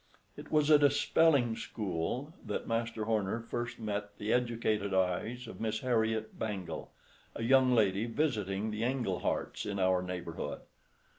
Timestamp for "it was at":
0.35-0.81